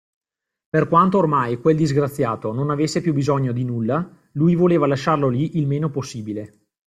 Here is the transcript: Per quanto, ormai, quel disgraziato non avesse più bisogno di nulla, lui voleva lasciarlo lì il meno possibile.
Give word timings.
Per 0.67 0.87
quanto, 0.87 1.19
ormai, 1.19 1.59
quel 1.61 1.75
disgraziato 1.75 2.53
non 2.53 2.71
avesse 2.71 3.01
più 3.01 3.13
bisogno 3.13 3.51
di 3.51 3.63
nulla, 3.63 4.09
lui 4.31 4.55
voleva 4.55 4.87
lasciarlo 4.87 5.29
lì 5.29 5.57
il 5.59 5.67
meno 5.67 5.91
possibile. 5.91 6.69